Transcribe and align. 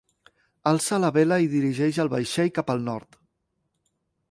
Alça 0.71 0.97
la 1.01 1.11
vela 1.17 1.37
i 1.43 1.51
dirigeix 1.51 2.01
el 2.05 2.11
vaixell 2.15 2.51
cap 2.59 2.75
al 2.77 2.83
nord. 2.91 3.21